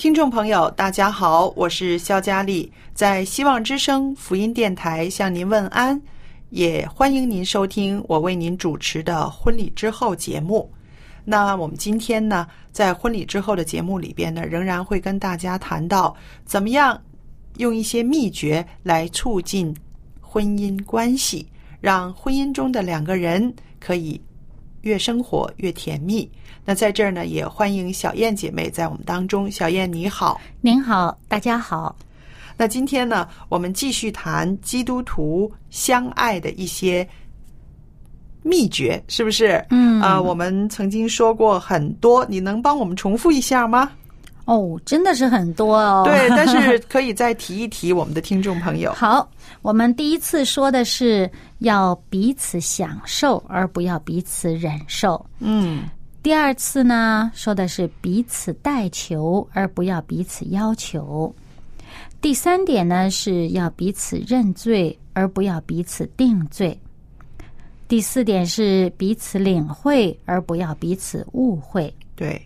[0.00, 6.00] 听众朋友，大家好，我是肖佳丽，在希望之声福音电台向您问安，
[6.48, 10.72] 也欢迎您收听我为您主持的婚礼之后节目。
[11.26, 16.98] 那我们今天呢，在婚礼之后的节目里边呢，仍然会跟大家谈到怎么样
[17.58, 19.76] 用一些秘诀来促进
[20.22, 21.46] 婚姻关系，
[21.78, 24.18] 让婚姻中的两个人可以
[24.82, 26.30] 越生活越甜蜜。
[26.64, 29.50] 那在这儿呢，也欢迎小燕姐妹在我们当中。
[29.50, 31.96] 小燕你好，您好，大家好。
[32.56, 37.08] 那今天呢，我们继续谈基督徒相爱的一些
[38.42, 39.64] 秘诀，是不是？
[39.70, 43.90] 嗯啊、我们曾经说过很多，你能帮我们重复一下吗？
[44.50, 46.02] 哦，真的是很多哦。
[46.04, 48.92] 对， 但是可以再提一提我们的听众朋友。
[48.92, 49.30] 好，
[49.62, 51.30] 我们第一次说的是
[51.60, 55.24] 要彼此享受，而不要彼此忍受。
[55.38, 55.84] 嗯
[56.20, 61.32] 第二次呢，说的是彼此代求，而不要彼此要求。
[62.20, 66.76] 第三点呢，是要彼此认罪，而不要彼此定罪。
[67.88, 71.92] 第四点是彼此领会，而不要彼此误会。
[72.14, 72.40] 对，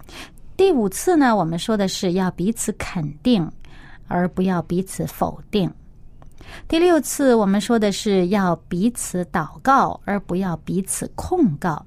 [0.57, 3.51] 第五次呢，我们说的是要彼此肯定，
[4.07, 5.73] 而不要彼此否定。
[6.69, 11.85] 第六次，我们说的是要彼此祷告，而不要彼此控告。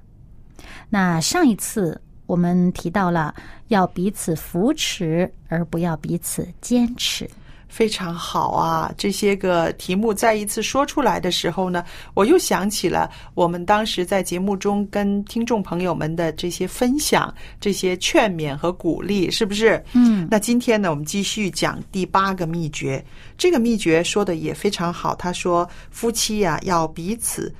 [0.90, 3.34] 那上一次我们提到了
[3.68, 7.28] 要彼此扶持，而不要彼此坚持。
[7.68, 8.92] 非常好啊！
[8.96, 11.84] 这些个题目再一次说出来的时候呢，
[12.14, 19.82] 我又想起了我们当时在节目中跟听众朋友们的这些分享、这些劝勉和鼓励，是不是？
[19.92, 23.04] 嗯，那今天呢，我们继续讲第八个秘诀。
[23.36, 27.54] 这个秘诀说的也非常好，他说夫妻呀、要彼此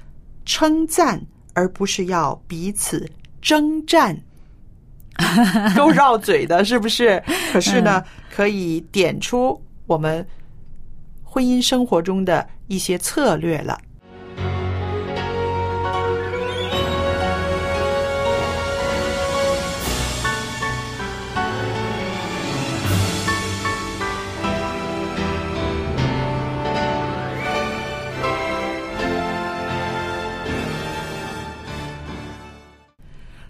[0.44, 1.20] 称赞，
[1.52, 3.08] 而不是要彼此
[3.41, 4.18] 征战。
[5.76, 7.22] 够绕嘴的，是不是？
[7.52, 8.02] 可是呢，
[8.34, 10.25] 可以点出我们
[11.25, 13.81] 婚姻生活中的一些策略了。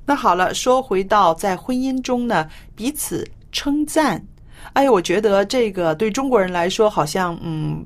[0.06, 4.24] 那好了，说回到在婚姻中呢，彼此称赞。
[4.74, 7.84] 哎，我觉得这个对中国人来说，好像嗯，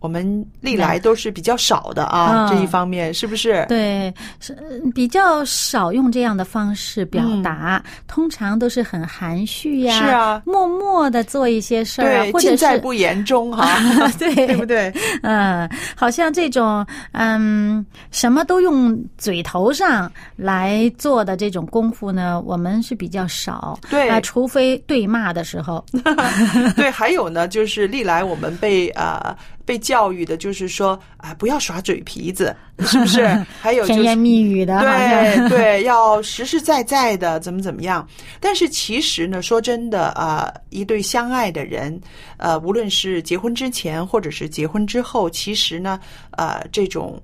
[0.00, 3.64] 我们历来都是比较少的啊，嗯这一方面是不是？
[3.68, 13.78] 对，是呃比较少用这样的方式表达，通常都是很含蓄呀，是啊默默的做一些事儿尽在是不言中哈，
[14.18, 14.92] 对对不对？
[15.22, 23.78] 嗯，好像这种嗯，什么都用嘴头上来做的这种功夫呢，我们是比较少。
[23.90, 25.84] 对啊、除非对骂的时候。
[26.76, 32.54] 对，还有呢，就是历来我们被呃被教育的，就是说啊、不要耍嘴皮子，
[32.84, 33.26] 是不是？
[33.58, 38.06] 还有就是甜言蜜语的，对对，要实实在在的怎么怎么样。
[38.38, 41.98] 但是其实呢，说真的啊、一对相爱的人，
[42.36, 45.98] 呃，无论是结婚之前或者是结婚之后，其实呢，
[46.32, 47.18] 呃，这种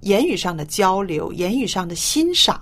[0.00, 2.60] 言语上的交流、言语上的欣赏，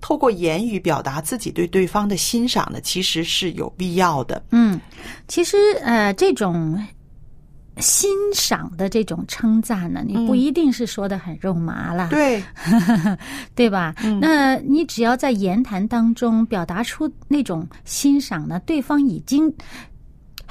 [0.00, 4.42] 透过言语表达自己对对方的欣赏呢，其实是有必要的。
[4.50, 4.80] 嗯，
[5.28, 6.76] 其实呃，这种
[7.80, 12.42] 欣赏的这种称赞呢，你不一定是说的很肉麻啦，对，
[13.54, 13.94] 对吧？
[14.20, 19.52] 那你只要在言谈当中表达出那种欣赏呢，对方已经。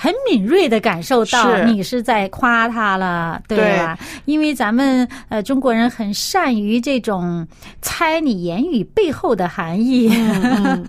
[0.02, 4.00] 很敏锐的感受到你是在夸他了，对吧？
[4.24, 7.46] 因为咱们呃中国人很善于这种
[7.82, 10.10] 猜你言语背后的含义。
[10.16, 10.88] 嗯，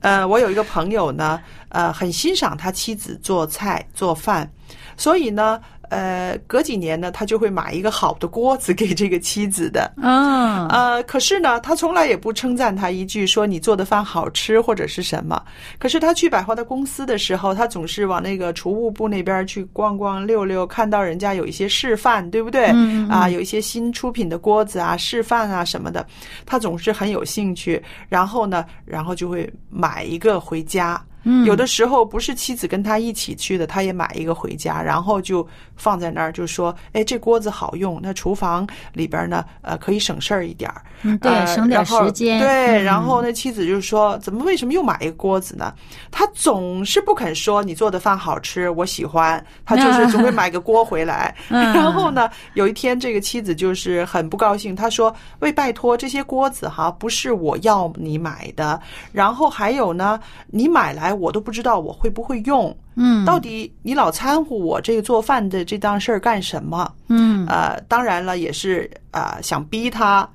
[0.00, 4.50] 呃，我有一个朋友呢，呃，很欣赏他妻子做菜做饭，
[4.96, 5.60] 所以呢，
[5.90, 9.92] 呃，隔几年呢，他就会买一个好的锅子给这个妻子的。
[9.96, 15.42] 嗯，呃，可是呢，他从来也不称赞他一句，说你做的饭好吃或者是什么。
[15.78, 22.66] 可是他去百货的公司的时候，他总是往那个储物部那边去逛逛溜溜，看到人家有一些示范，对不对？
[22.68, 26.06] 嗯嗯啊，有一些新出品的锅子啊、示范啊什么的，
[26.46, 27.82] 他总是很有兴趣。
[28.08, 31.02] 然后呢，然后就会买一个回家。
[31.46, 35.46] 有的时候不是妻子跟他一起去的，他也买一个回家，然后就
[35.82, 40.80] 放在那儿，就说：“哎，这锅子好用，那厨房里边呢，呃，可以省事儿一点儿。
[41.04, 42.48] 嗯对呃省点时间对，
[42.80, 45.74] 嗯然后那妻子就说：“怎么为什么又买一个锅子呢？”
[46.12, 51.34] 他总是不肯说你做的饭好吃，我喜欢，他就是总会 买个锅回来。
[51.48, 58.80] 嗯 然后呢，有一天这个妻子就是很不高兴，他说：“喂，拜托，这些锅子哈，不是我要你买的，
[59.10, 66.92] 然后还有呢，你买来我都不知道我会不会用。”嗯，到底你老掺和我这个做饭的这档事儿干什么？
[67.08, 70.28] 嗯呃，当然了，也是呃想逼他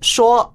[0.00, 0.52] 说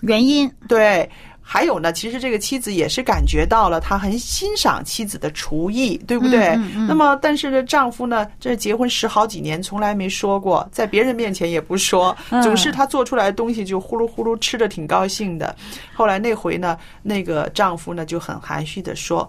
[0.00, 1.08] 原因对。
[1.46, 6.46] 还有呢，其实这个妻子也是感觉到了，他很欣赏妻子的厨艺，对不对？
[6.54, 15.54] 嗯嗯嗯那么，但是呢，丈夫呢，这结婚十好几年，从来没说过，在别人面前也不说，嗯总是他做出来的东西就呼噜呼噜吃的挺高兴的。
[15.92, 19.28] 后来那回呢，那个丈夫呢就很含蓄的说：“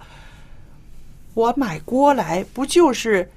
[1.35, 3.29] 我买锅来，不就是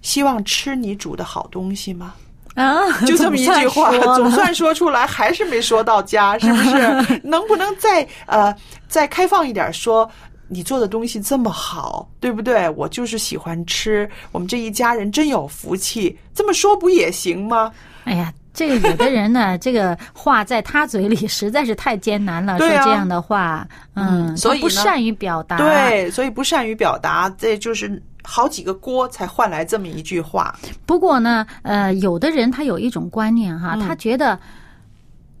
[0.00, 2.14] 希望吃你煮的好东西吗？”
[2.56, 7.20] 啊， 就这么一句话， 总算说了总算说出来，还是没说到家，是不是？
[7.24, 8.54] 能不能再呃
[8.88, 10.10] 再开放一点说？
[10.48, 12.68] 你做的东西这么好，对不对？
[12.76, 16.14] 我就是喜欢吃，我们这一家人真有福气。
[16.34, 17.72] 这么说不也行吗？
[18.04, 30.54] 哎呀，这个有的人呢， 这个话在他嘴里 实在是太艰难了，说这样的话，嗯，嗯所以不善于表达，，对，所以不善于表达，这就是好几个锅才换来这么一句话。
[30.84, 34.38] 不过呢，呃，有的人他有一种观念嗯哈，他觉得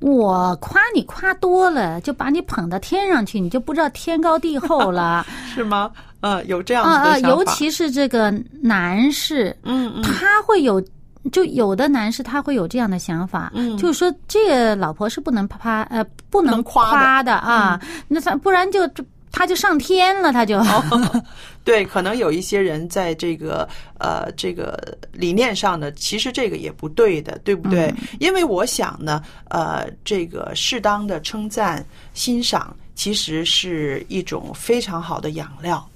[0.00, 5.26] 我夸你夸多了，就把你捧到天上去，你就不知道天高地厚了。
[5.54, 5.90] 是吗？
[6.20, 7.28] 呃，有这样啊啊，子的。
[7.28, 8.32] 尤其是这个
[8.62, 10.82] 男士，嗯嗯他会有。
[11.30, 13.76] 就有的男士他会有这样的想法，嗯。
[13.76, 16.96] 就是说这个老婆是不能啪呃不能能夸的。
[16.96, 21.22] 嗯夸的啊，那他不然就就他就上天了，他就、哦
[21.64, 23.66] 对，可能有一些人在这个
[23.98, 24.76] 呃这个
[25.12, 27.94] 理念上呢，其实这个也不对的，对不对？
[28.18, 31.84] 因为我想呢，呃，这个适当的称赞、
[32.14, 35.88] 欣赏，其实是一种非常好的养料。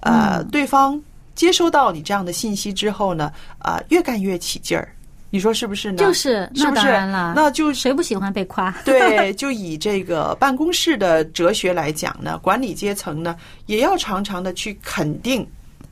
[0.00, 1.00] 呃，对方
[1.34, 4.94] 接收到你这样的信息之后呢，啊、越干越起劲儿。
[5.34, 5.96] 你说是不是呢？
[5.96, 6.82] 就是那是不是？
[6.82, 8.70] 当然了，那就谁不喜欢被夸？
[8.84, 13.34] 对，就以这个办公室的哲学来讲呢， 管理阶层呢，
[13.64, 15.46] 也要常常的去肯定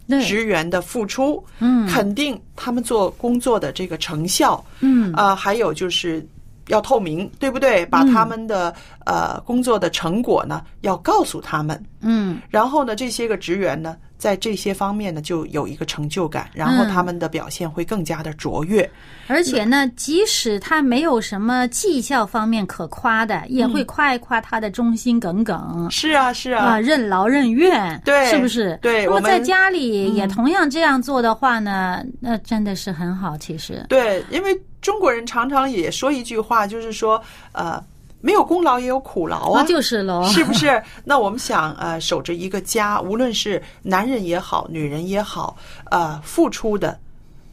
[0.07, 6.23] 对职员的付出，嗯肯定他们做工作的这个成效，嗯啊、还有就是
[6.69, 7.87] 要透明，对不对？
[7.87, 8.75] 把他们的、
[9.07, 18.89] 呃工作的成果呢，要告诉他们，嗯然后呢，这些个职员呢，在这些方面呢，就有一个成就感，然后嗯他们的表现会更加的卓越。
[19.27, 25.89] 而且呢，即使他没有什么绩效方面可夸的，也嗯会夸一夸他的忠心耿耿。
[25.91, 28.79] 是啊，是啊，啊，任劳任怨，对是不是？
[28.83, 33.39] 对如果在家里也嗯同样这样做的话呢，那真的是很好。
[33.39, 37.23] 其实，对，因为中国人常常也说一句话，就是说，
[37.53, 37.83] 呃，
[38.21, 40.25] 没有功劳也有苦劳啊，那就是喽。
[40.29, 40.83] 是不是？
[41.05, 45.57] 那我们想，呃，守着一个家，无论是男人也好，女人也好，
[45.91, 46.99] 呃，付出的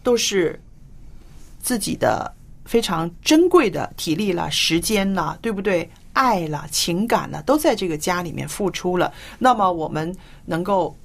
[0.04, 0.60] 都是
[1.60, 2.32] 自己的
[2.66, 5.90] 非常珍贵的体力了、时间了，对不对？
[6.14, 9.14] 爱了、情感了，都在这个家里面付出了。
[9.38, 10.96] 那么我们能够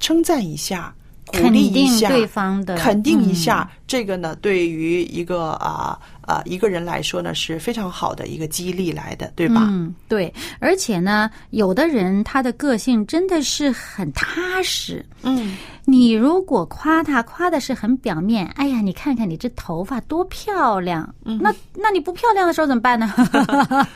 [0.00, 0.94] 称赞一下。
[1.26, 9.66] 鼓肯定励一下对方的肯定一嗯下，这个呢，对于一个啊呃一个人来说呢是非常好的一个激励来的，对吧？
[9.70, 15.04] 嗯，对，而且呢，有的人他的个性真的是很踏实。
[15.22, 23.10] 嗯你如果夸他，夸的是很表面，哎呀，你看看你这头发多漂亮，那那你不漂亮的时候怎么办呢？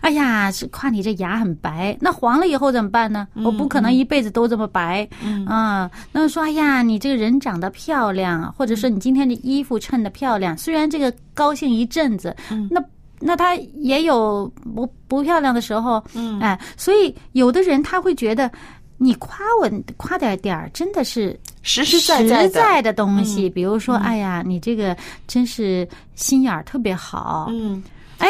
[0.00, 3.26] 哎呀，是夸你这牙很白，那黄了以后怎么办呢？
[3.34, 5.08] 我不可能一辈子都这么白，
[5.46, 12.34] 啊，那说哎呀，你这个人长得漂亮，或者说你今天的衣服衬得漂亮，虽然这个高兴一阵子，
[12.70, 12.82] 那。
[13.18, 18.50] 那他也有不不漂亮的时候，嗯，哎，所以有的人他会觉得，
[18.98, 24.94] 你夸我夸点点儿，真的是实实在在的实在的东西，比如说，哎呀，你这个
[25.26, 27.82] 真是心眼儿特别好，嗯，
[28.18, 28.28] 哎，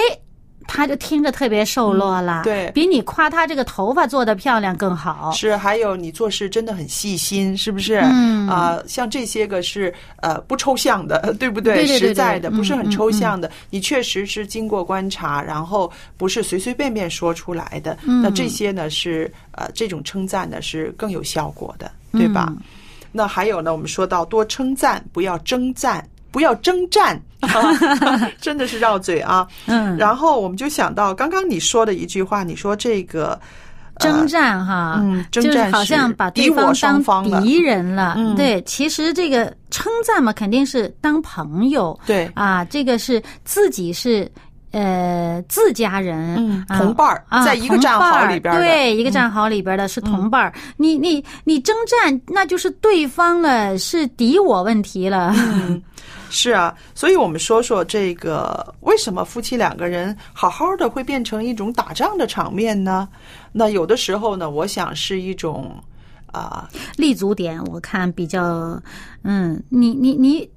[0.67, 8.01] 他就听着特别瘦落了，对比你夸他这个头发做的漂亮更好，是，还有你做事真的很细心，是不是？
[8.03, 9.93] 嗯啊、像这些个是
[10.23, 13.51] 呃不抽象的， 对不对对对实在的，不是很嗯抽象的。
[13.71, 17.97] 你确实是经过观察，然后不是随随便便说出来的。
[18.05, 22.47] 嗯那这些呢是呃这种称赞呢是更有效果的，对吧？
[22.51, 22.59] 嗯
[23.13, 26.07] 那还有呢，我们说到多称赞，不要征战。
[26.37, 27.19] 不要征战，
[28.43, 29.49] 真的是绕嘴啊！
[29.65, 33.41] 嗯，然后我们就想到刚刚你说的一句话，你说这个
[33.99, 38.17] 征战哈，嗯征就是好像把对方当敌人了。
[38.19, 41.99] 嗯对，其实这个称赞嘛，肯定是当朋友。
[42.05, 44.31] 对啊，这个是自己是
[44.73, 50.53] 呃自家人，同伴儿啊在一个战壕里边儿对，一个战壕里边的是同伴儿。
[50.77, 55.35] 你你你征战，那就是对方了，是敌我问题了。
[56.31, 63.09] 是啊，所以我们说说这个为什么夫妻两个人好好的会变成一种打仗的场面呢？
[63.53, 65.75] 那有的时候呢，我想是一种
[66.33, 68.81] 啊、立足点，我看比较，
[69.23, 70.49] 嗯，你你你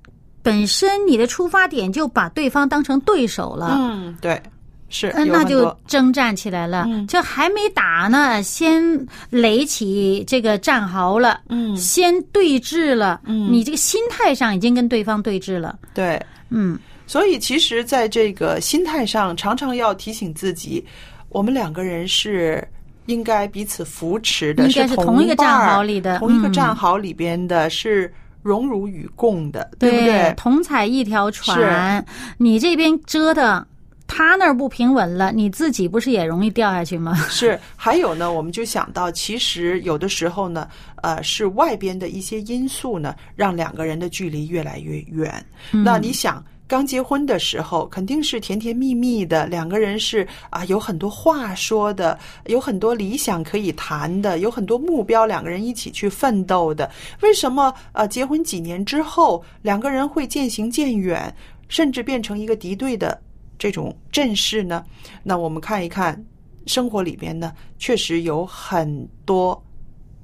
[0.42, 3.78] 本身你的出发点就把对方当成对手了。
[3.80, 4.42] 嗯，对，
[4.89, 7.08] 是嗯，那就征战起来了，嗯。
[7.08, 8.84] 就还没打呢，先
[9.29, 11.75] 垒起这个战壕了，嗯。
[11.77, 13.51] 先对峙了，嗯。
[13.51, 16.77] 你这个心态上已经跟对方对峙了，对，嗯。
[17.08, 20.86] 所以其实在这个心态上，常常要提醒自己，
[21.29, 22.67] 我们两个人是。
[23.05, 30.05] 应该彼此扶持的，应该是同同一个战壕里的同一个嗯战壕里边的，是荣辱与共的，对不对？
[30.05, 30.34] 对？
[30.38, 32.05] 同踩一条船，
[32.38, 33.65] 你这边折腾，
[34.12, 37.16] 他那儿不平稳了，你自己不是也容易掉下去吗？
[37.30, 40.68] 是，还有呢，我们就想到，其实有的时候呢，
[41.04, 45.46] 呃，是外边的一些因素呢，让两个人的距离越来越远。
[45.72, 56.89] 那你想，刚结婚的时候，肯定是甜甜蜜蜜的，两个人是啊，有很多话说的，有很多理想可以谈的，有很多目标，两个人一起去奋斗的。
[57.22, 61.34] 为什么呃，结婚几年之后，两个人会渐行渐远，
[61.68, 63.20] 甚至变成一个敌对的
[63.60, 64.84] 这种阵势呢？
[65.22, 66.20] 那我们看一看
[66.66, 69.62] 生活里边呢，确实有很多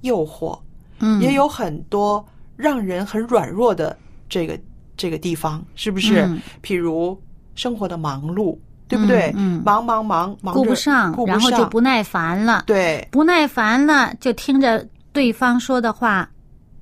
[0.02, 0.58] 诱惑，
[1.00, 2.26] 嗯，也有很多
[2.56, 3.96] 让人很软弱的
[4.30, 4.58] 这个
[4.98, 6.22] 这个地方，是不是？
[6.26, 7.20] 嗯譬如
[7.56, 9.32] 生活的忙碌，对不对？
[9.36, 16.30] 嗯嗯忙忙忙忙顾不上，顾不然后就不耐烦了，对不耐烦了，就听着对方说的话，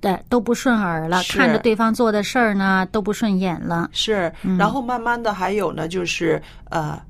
[0.04, 3.90] 的都不顺耳了，看着对方做的事儿呢都不顺眼了。
[3.92, 4.32] 是。
[4.44, 7.02] 嗯然后慢慢的还有呢，就是呃。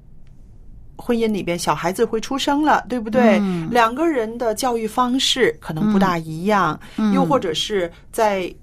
[0.95, 3.39] 婚姻里边，小孩子会出生了，对不对？
[3.39, 8.53] 嗯两个人的教育方式可能不大一样，嗯又或者是在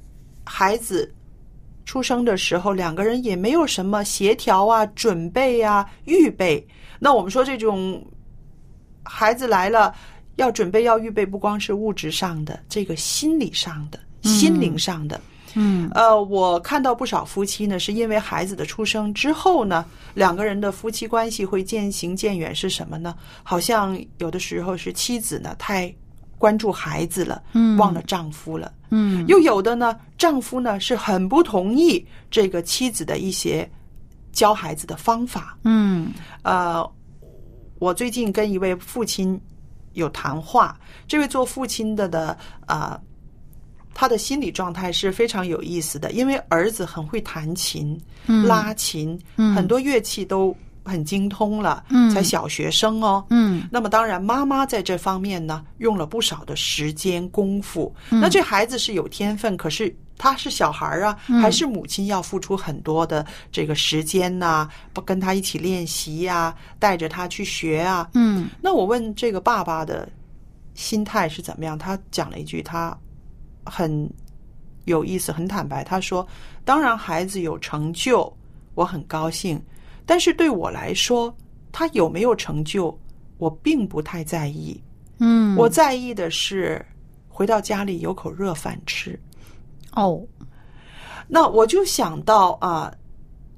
[0.44, 1.12] 孩子
[1.84, 6.64] 出生的时候，两个人也没有什么协调啊、准备啊、预备。
[7.00, 8.02] 那我们说这种
[9.04, 9.92] 孩子来了，
[10.36, 15.20] 要准备、要预备，不光是物质上的，这个心理上的、心灵上的。
[15.54, 19.84] 嗯呃，我看到不少夫妻呢，是因为孩子的出生之后呢，
[20.14, 23.16] 两个人的夫妻关系会渐行渐远，是什么呢？
[23.42, 25.92] 好像有的时候是妻子呢太
[26.38, 28.72] 关注孩子了，嗯忘了丈夫了。
[28.90, 33.68] 嗯又有的呢，丈夫呢是很不同意这个妻子的一些
[34.30, 35.58] 教孩子的方法。
[35.64, 36.12] 嗯
[36.42, 36.88] 呃，
[37.80, 39.40] 我最近跟一位父亲
[39.94, 42.28] 有谈话，这位做父亲的的
[42.66, 43.00] 啊、呃
[43.92, 53.24] 他的心理状态是非常有意思的，因为儿子很会弹琴、嗯拉琴，嗯很多乐器都很精通了，嗯才小学生哦。
[53.30, 57.94] 嗯那么当然，妈妈在这方面呢用了不少的时间功夫。
[58.10, 68.08] 嗯那这孩子是有天分，可是他是小孩儿啊，嗯还是母亲要付出很多的这个时间呐、不跟他一起练习呀、带着他去学啊。
[68.14, 70.08] 嗯那我问这个爸爸的
[70.74, 71.76] 心态是怎么样？
[71.78, 72.96] 他讲了一句，他
[73.70, 74.10] 很
[74.84, 75.84] 有意思，很坦白。
[75.84, 76.26] 他说
[76.64, 78.30] ：“当然，孩子有成就，
[78.74, 79.60] 我很高兴。”
[80.04, 81.32] 但是对我来说，
[81.70, 82.98] 他有没有成就，
[83.38, 84.82] 我并不太在意。
[85.18, 86.84] 嗯，我在意的是
[87.28, 89.18] 回到家里有口热饭吃。
[89.92, 90.20] 哦，
[91.28, 92.92] 那我就想到啊，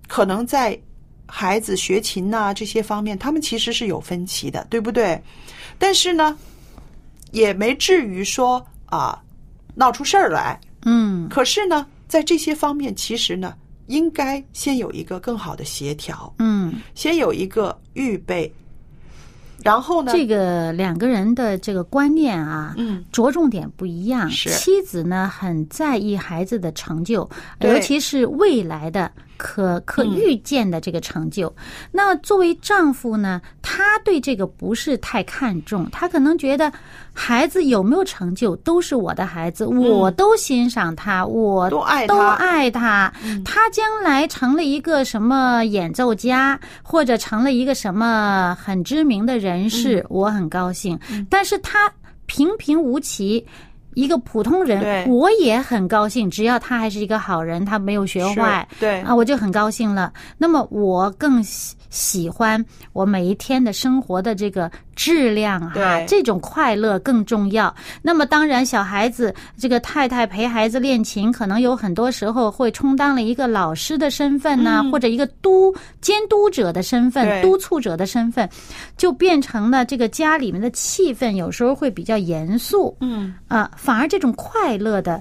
[0.09, 0.79] 可能在
[1.27, 5.19] 孩子学琴呐、这些方面，他们其实是有分歧的，对不对？
[5.79, 6.37] 但是呢，
[7.31, 9.19] 也没至于说啊
[9.75, 10.59] 闹出事儿来。
[10.85, 11.29] 嗯。
[11.29, 13.55] 可是呢，在这些方面，其实呢，
[13.87, 18.53] 应该先有一个更好的协调，嗯，先有一个预备，
[19.63, 24.29] 然后呢，这个两个人的这个观念啊，嗯，着重点不一样。
[24.31, 24.51] 是。
[24.51, 27.29] 妻子呢很在意孩子的成就，
[27.61, 29.11] 尤其是未来的
[29.43, 31.53] 可可预见的这个成就。
[31.91, 36.73] 那作为丈夫呢，他对这个不是太看重，他可能觉得
[37.13, 43.13] 孩子有没有成就都是我的孩子，我都欣赏他，我都爱都他爱他。
[43.45, 50.97] 他将来成了一个什么演奏家，或者成了一个什么很知名的人士，嗯我很高兴。
[51.29, 51.93] 但是他
[52.27, 53.45] 平平无奇。
[53.95, 60.13] 一个普通人，我也很高兴，只要他还是一个好人，他没有学坏，对啊，我就很高兴了。
[60.39, 64.71] 那么我更喜喜欢我每一天的生活的这个
[65.03, 67.75] 质量啊、这种快乐更重要。
[68.03, 78.49] 那么当然，小孩子这个太太陪孩子练琴，可能有很多时候会充当了一个老师的身份呐、或者一个督监督者的身份、督促者的身份，
[78.97, 82.97] 就变成了这个家里面的气氛有时候会比较严肃。
[83.01, 85.21] 嗯，啊，反而这种快乐的。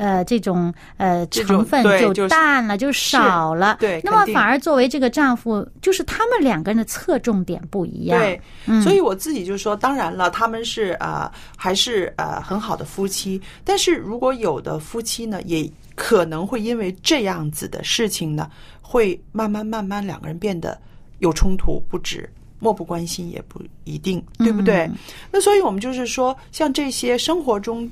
[0.00, 3.76] 呃，这种呃成分就淡了，就少了。
[3.78, 8.18] 对那么反而作为这个丈夫，就是他们两个人的侧重点不一样。
[8.18, 13.38] 对，嗯所以我自己就说，当然了，他们是啊、呃还是呃很好的夫妻。
[13.62, 20.80] 但是如果有的夫妻呢，也可能会因为这样子的事情呢，会慢慢慢慢两个人变得
[21.18, 22.26] 有冲突不止。
[22.62, 24.80] 漠不关心也不一定，对不对？
[24.80, 24.94] 嗯
[25.30, 27.90] 那所以我们就是说，像这些生活中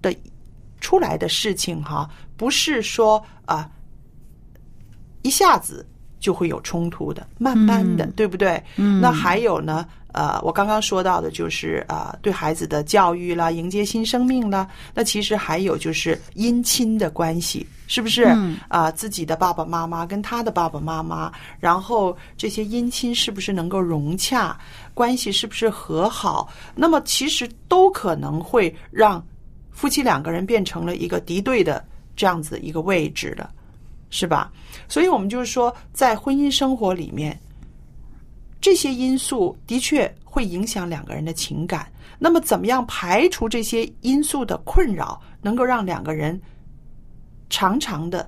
[0.00, 0.14] 的
[0.86, 3.68] 出来的事情哈，不是说啊、
[5.22, 5.84] 一下子
[6.20, 8.62] 就会有冲突的，慢慢的，嗯对不对？
[8.76, 14.68] 嗯那还有呢，呃，我刚刚说到的就是啊、呃对孩子的教育啦，迎接新生命啦。
[14.94, 18.26] 那其实还有就是姻亲的关系，是不是？
[18.26, 24.56] 嗯啊、自己的爸爸妈妈跟他的爸爸妈妈，然后这些姻亲是不是能够融洽，
[24.94, 26.48] 关系是不是和好？
[26.76, 29.20] 那么其实都可能会让
[29.76, 31.84] 夫妻两个人变成了一个敌对的
[32.16, 33.52] 这样子一个位置了，
[34.08, 34.50] 是吧？
[34.88, 37.38] 所以我们就是说，在婚姻生活里面，
[38.58, 41.86] 这些因素的确会影响两个人的情感。
[42.18, 46.40] 那么，怎么样排除这些因素的困扰，能够让两个人
[47.50, 48.26] 常常的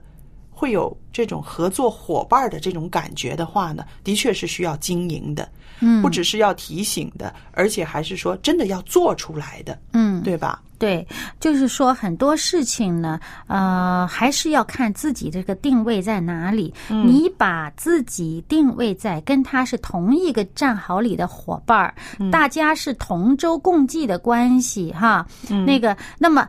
[0.51, 3.87] 会有这种合作伙伴的这种感觉的话呢？
[4.05, 10.63] 的确是需要经营的，嗯不只是要提醒的，而且还是说真的要做出来的，嗯，对吧？
[10.79, 11.07] 对，
[11.41, 16.73] 就是说很多事情呢，呃，还是要看自己这个定位在哪里。
[16.89, 25.27] 嗯你把自己定位在跟他是同一个战壕里的伙伴儿，嗯大家是同舟共济的关系哈。
[25.51, 26.49] 嗯那个，那么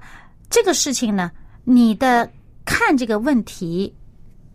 [0.49, 1.31] 这个事情呢，
[1.63, 2.29] 你的
[2.65, 3.91] 看这个问题，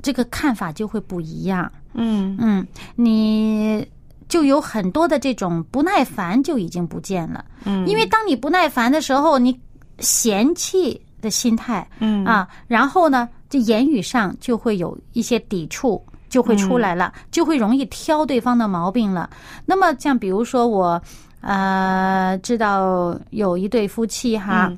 [0.02, 1.70] 这个看法就会不一样。
[1.94, 3.87] 嗯嗯，你
[4.28, 7.44] 就有很多的这种不耐烦就已经不见了。
[7.64, 9.58] 嗯因为当你不耐烦的时候，你
[9.98, 16.04] 嫌弃的心态嗯啊，然后呢，这言语上就会有一些抵触。
[16.30, 19.30] 就会出来了，就会容易挑对方的毛病了。
[19.64, 21.00] 那么，像比如说我，
[21.42, 24.76] 呃，知道有一对夫妻哈，嗯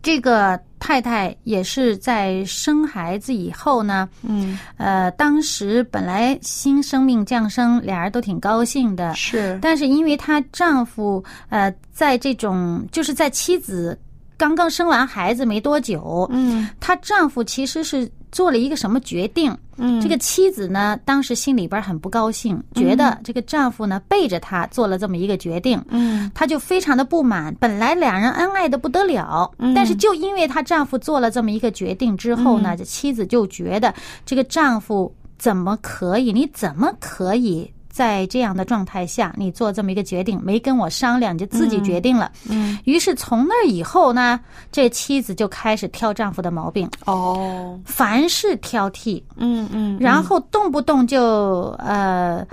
[0.00, 4.58] 这个太太也是在生孩子以后呢，嗯。
[4.78, 9.56] 呃，当时本来新生命降生，俩人都挺高兴的，是。
[9.62, 13.96] 但是因为她丈夫呃，在这种就是在妻子
[14.36, 16.68] 刚刚生完孩子没多久，嗯。
[16.80, 19.56] 她丈夫其实是做了一个什么决定？
[19.76, 27.54] 嗯这个妻子呢，当时心里边很不高兴，觉得这个丈夫呢背着她做了这么一个决定，嗯她就非常的不满。
[27.56, 33.94] 本来两人恩爱的不得了，嗯但是就因为她丈夫做了这么一个决定之后呢，这妻子就觉得
[34.26, 36.32] 这个丈夫怎么可以？
[36.32, 37.70] 你怎么可以？
[37.92, 42.32] 在这样的状态下，你做这么一个决定，没跟我商量，你就自己决定了。
[42.48, 44.40] 嗯于是从那以后呢，
[44.72, 47.78] 这妻子就开始挑丈夫的毛病，哦。
[47.84, 52.44] 凡事挑剔，嗯嗯，然后动不动就呃，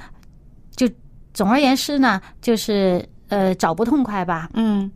[0.76, 0.88] 就
[1.34, 4.50] 总而言之呢，就是呃找不痛快吧。
[4.54, 4.92] 嗯。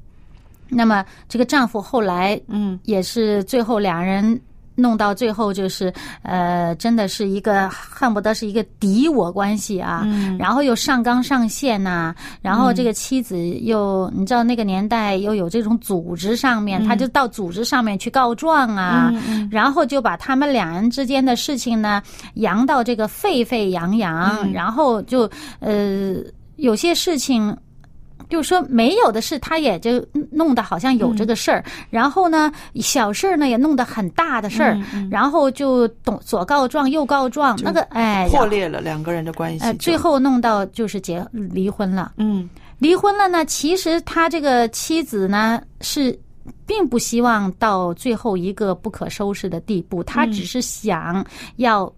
[0.68, 2.78] 那么这个丈夫后来嗯。
[2.84, 4.40] 也是最后两人
[4.76, 10.38] 弄到最后就是呃，真的是一个恨不得是一个敌我关系啊，嗯。
[10.38, 19.12] 然后又上纲上线呐、然后这个妻子又、你知道那个年代又有这种组织上面，他就到组织上面去告状啊，
[19.52, 22.02] 然后就把他们两人之间的事情呢
[22.36, 26.16] 扬到这个沸沸扬扬，然后就呃
[26.56, 27.56] 有些事情。
[28.30, 34.78] 就是说，没有的事，他也就弄得好像有这个事儿，然后呢，小事儿呢也弄得很大的事儿，
[35.10, 39.66] 然后就懂左告状右告状，那个哎，破裂了两个人的关系就。
[39.66, 42.14] 呃，最后弄到就是结离婚了。
[42.18, 46.18] 嗯离婚了呢，其实他这个妻子呢是
[46.66, 51.90] 并不希望到最后一个不可收拾的地步，她只是想要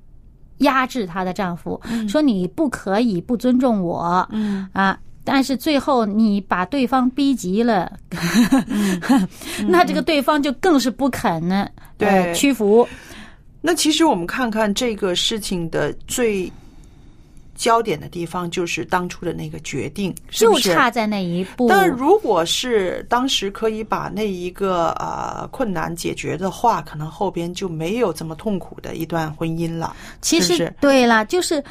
[0.59, 4.95] 压制她的丈夫，说你不可以不尊重我，嗯啊。
[5.25, 7.91] 但是最后你把对方逼急了，
[9.67, 12.87] 那这个对方就更是不肯呢，对呃屈服。
[13.61, 16.51] 那其实我们看看这个事情的最
[17.55, 20.73] 焦点的地方，就是当初的那个决定，是就不是？
[20.73, 21.67] 差在那一步。
[21.67, 29.95] 但如果是当时可以把那一个呃困难解决的话，可能后边就没有这么痛苦的一段婚姻了。
[30.21, 31.63] 其实对了，就是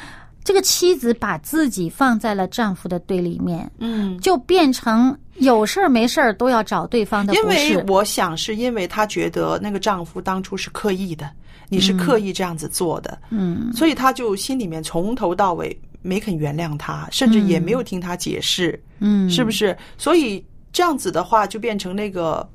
[0.45, 7.77] 这个妻子把自己放在了丈夫的对立面，嗯，就变成有事儿没事儿都要找对方的因不是。
[7.77, 11.29] 为我想是因为她觉得那个丈夫当初是刻意的，
[11.67, 19.75] 你是刻意这样子做的，嗯，所以她就心里面从头到尾没肯原谅他，甚至也没有听他解释，嗯，是不是？
[19.97, 22.47] 所以这样子的话，就变成那个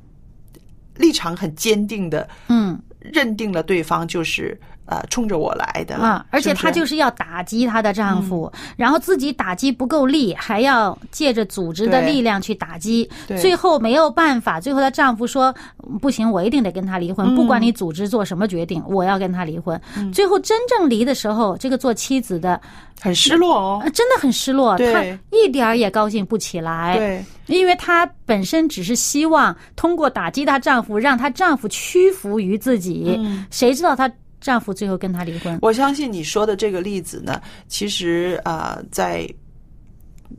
[0.95, 2.81] 立场很坚定的，嗯。
[3.03, 4.55] 认定了对方就是
[4.91, 15.55] 呃冲着我来的了啊，而且她就是要打击她的丈夫，然后自己打击不够力，还要借着组织的力量去打击，最后没有办法，最后她丈夫说
[16.01, 19.79] 不行，我一定得跟他离婚，不管你组织做什么决定，我要跟他离婚。
[20.13, 22.59] 最后真正离的时候，这个做妻子的
[22.99, 23.81] 很失落哦。
[23.83, 23.89] 呃。
[23.91, 24.93] 真的很失落，对。
[24.93, 26.97] 她一点儿也高兴不起来。
[26.97, 33.19] 对，因为她本身只是希望通过打击她丈夫，让她丈夫屈服于自己。
[33.51, 35.57] 谁知道她丈夫最后跟她离婚？
[35.61, 39.25] 我相信你说的这个例子呢，其实呃，在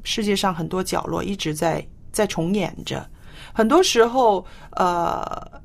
[0.05, 3.09] 世界上很多角落一直在在重演着。
[3.55, 5.63] 很多时候，呃，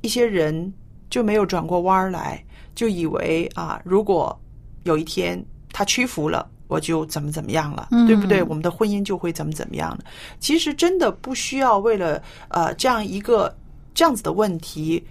[0.00, 0.72] 一些人
[1.10, 2.42] 就没有转过弯儿来，
[2.74, 4.40] 就以为啊，如果
[4.84, 6.48] 有一天他屈服了。
[6.70, 8.40] 我就怎么怎么样了，嗯对不对？
[8.44, 10.04] 我们的婚姻就会怎么怎么样了。
[10.38, 13.52] 其实真的不需要为了呃这样一个
[13.92, 15.04] 这样子的问题，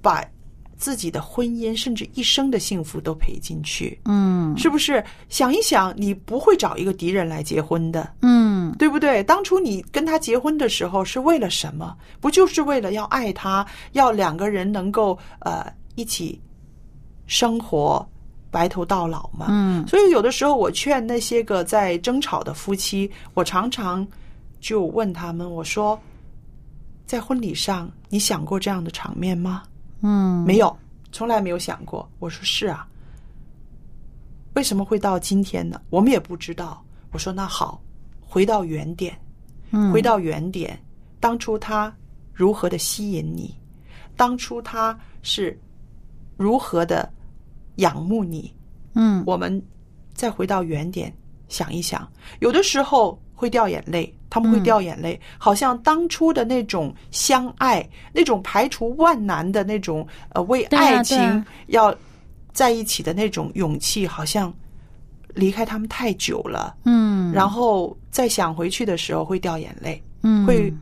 [0.00, 0.24] 把
[0.84, 5.02] 自己的婚姻甚至一生的幸福都赔进去，嗯是不是？
[5.30, 9.24] 想一想，你不会找一个敌人来结婚的，嗯对不对？
[9.24, 11.96] 当初你跟他结婚的时候是为了什么？
[12.20, 16.38] 不就是为了要爱他，要两个人能够呃一起
[17.26, 18.06] 生活，
[18.50, 19.46] 白头到老吗？
[19.48, 24.06] 嗯所以有的时候我劝那些个在争吵的夫妻，我常常
[24.60, 25.98] 就问他们，我说，
[27.06, 29.62] 在婚礼上你想过这样的场面吗？
[30.06, 30.76] 嗯，没有，
[31.12, 32.06] 从来没有想过。
[32.18, 32.86] 我说是啊，
[34.54, 35.80] 为什么会到今天呢？
[35.88, 36.84] 我们也不知道。
[37.10, 37.80] 我说那好，
[38.20, 39.18] 回到原点，
[39.70, 39.90] 嗯。
[39.90, 40.78] 回到原点，
[41.20, 41.90] 当初他
[42.34, 43.58] 如何的吸引你，
[44.14, 45.58] 当初他是
[46.36, 47.10] 如何的
[47.76, 48.54] 仰慕你，
[48.92, 49.24] 嗯。
[49.26, 49.62] 我们
[50.12, 51.10] 再回到原点
[51.48, 52.06] 想一想，
[52.40, 61.94] 有的时候会掉眼泪，他们会掉眼泪，好像当初的那种相爱，那种排除万难的那种呃为爱情要
[62.52, 64.52] 在一起的那种勇气，好像
[65.34, 70.44] 离开他们太久了，嗯，然后再想回去的时候会掉眼泪，嗯。
[70.44, 70.74] 会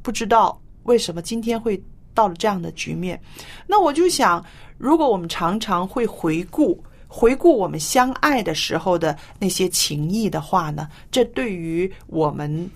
[0.00, 1.78] 不知道为什么今天会
[2.14, 3.20] 到了这样的局面。
[3.66, 4.42] 那我就想，
[4.78, 12.70] 如果我们常常会回顾回顾我们相爱的时候的那些情谊的话呢，这对于我们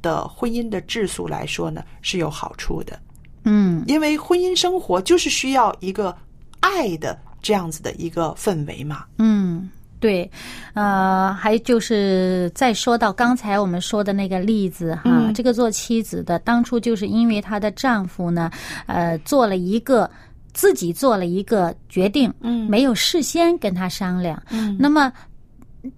[0.00, 2.98] 的婚姻的质素来说呢是有好处的。
[3.44, 6.16] 嗯因为婚姻生活就是需要一个
[6.60, 9.04] 爱的这样子的一个氛围嘛。
[9.18, 9.70] 嗯。
[9.98, 10.30] 对，
[10.74, 18.50] 呃，还就是再说到刚才我们说的那个例子哈，嗯这个做妻子的当初就是因为她的丈夫呢，
[18.86, 20.08] 呃，做了一个
[20.56, 25.12] 自己做了一个决定，嗯没有事先跟他商量，嗯那么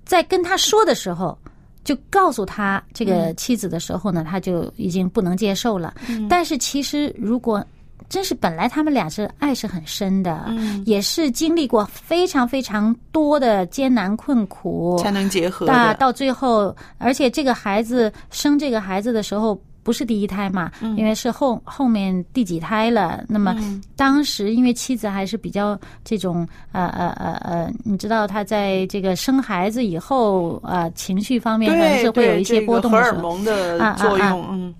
[0.05, 1.39] 在跟他说的时候，
[1.85, 5.95] 就告诉他这嗯个妻子的时候呢，他就已经不能接受了。
[6.29, 7.65] 但是其实如果
[8.09, 15.95] 真是本来他们俩是爱是很深的，嗯也是经历过非常非常多的艰难困苦，才能结合那的。
[15.95, 19.57] 到最后，而且这个孩子生这个孩子的时候。
[19.89, 23.25] 不是第一胎嘛，因为是后后面第几胎了。
[23.27, 23.57] 那么
[23.97, 34.75] 当时因为妻子还是比较这种呃呃呃呃，你知道她在这个生孩子以后呃情绪方面还是会有一些波动的时候，荷尔蒙的作用，嗯。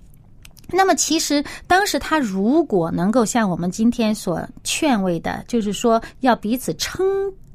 [0.71, 7.03] 那么其实当时他如果能够像我们今天所劝慰的，就是说要彼此称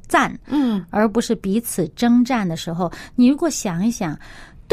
[0.09, 4.19] 赞，嗯，而不是彼此征战的时候，你如果想一想。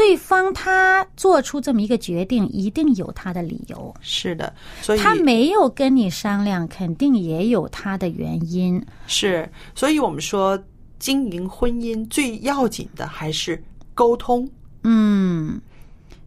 [0.02, 3.94] 对方他做出这么一个决定，一定有他的理由。
[4.00, 8.84] 是的，所以他没有跟你商量，肯定也有他的原因。
[9.06, 10.60] 是，所以我们说
[10.98, 13.62] 经营婚姻最要紧的还是
[13.94, 14.48] 沟通。
[14.82, 15.60] 嗯，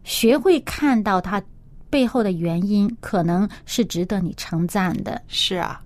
[0.04, 1.40] 学会看到他
[1.90, 5.20] 背后的原因，可能是值得你称赞的。
[5.28, 5.82] 是啊。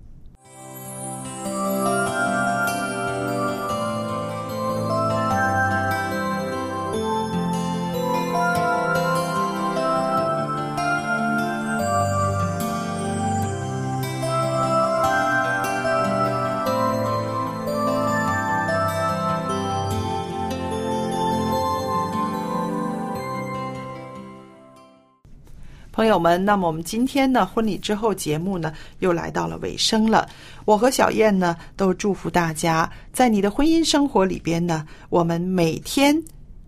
[26.11, 30.27] 友们，那么我们今天呢，婚礼之后节目呢，又来到了尾声了。
[30.65, 36.21] 我和小燕呢，都祝福大家，在你的婚姻生活里边呢，我们每天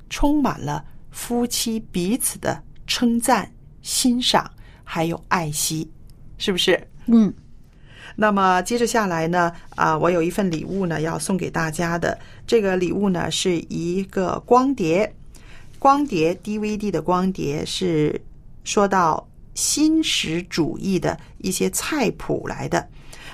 [0.10, 3.52] 充满了夫妻彼此的称赞、
[3.82, 4.50] 欣赏，
[4.84, 5.92] 还有爱惜，
[6.38, 6.88] 是不是？
[7.08, 7.34] 嗯。
[8.16, 12.18] 那么接着下来呢，啊，我有一份礼物呢，要送给大家的。
[12.48, 15.14] 这个礼物呢，是一个光碟，
[15.80, 18.22] 光碟 DVD 的光碟是。
[18.66, 22.88] 说到新食主义的一些菜谱来的，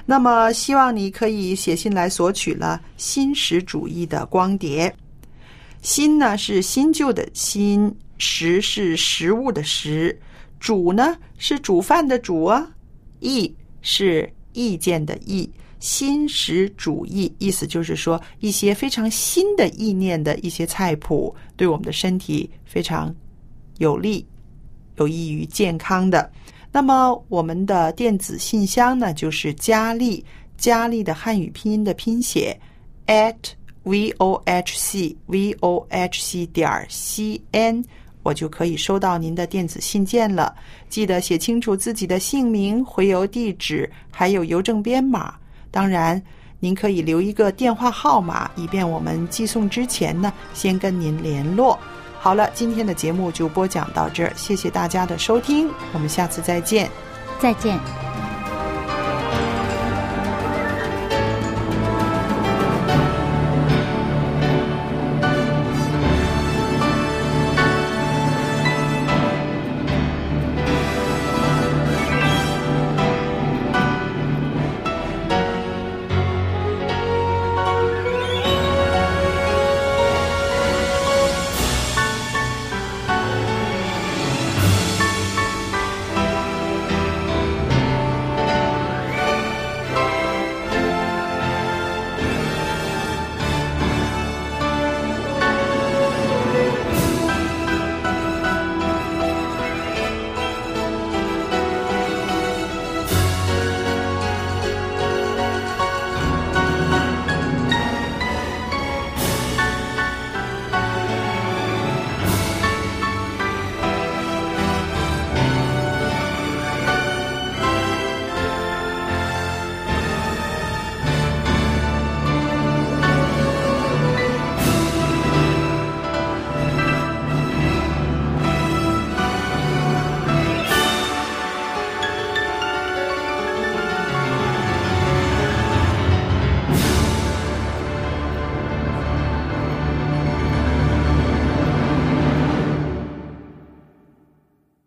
[0.05, 4.93] 那么希望你可以写信来索取了新食主义的光碟。
[5.81, 10.19] 新呢是新旧的新，食是食物的食，
[10.59, 12.69] 煮呢是煮饭的煮啊，
[13.21, 15.49] 意是意见的意。
[15.79, 23.15] 新食主义意思就是说一些非常新的意念的一些菜谱，对我们的身体非常
[23.77, 24.25] 有利。
[24.99, 26.29] 有益于健康的。
[26.71, 30.23] 那么，我们的电子信箱呢，就是佳丽，
[30.57, 32.55] 佳丽的汉语拼音的拼写
[33.07, 33.35] at
[33.83, 37.83] v o h c v o h c 点 c n，
[38.21, 40.53] 我就可以收到您的电子信件了。
[40.89, 45.33] 记得写清楚自己的姓名、回邮地址，还有邮政编码。
[45.71, 46.21] 当然，
[46.59, 51.79] 您可以留一个电话号码，以便我们寄送之前呢，先跟您联络。
[52.19, 56.91] 好了，今天的节目就播讲到这儿，谢谢大家的收听，我们下次再见，
[57.39, 57.79] 再见。